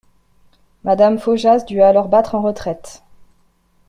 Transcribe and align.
Madame 0.83 1.19
Faujas 1.19 1.59
dut 1.63 1.79
alors 1.83 2.07
battre 2.07 2.33
en 2.33 2.41
retraite. 2.41 3.03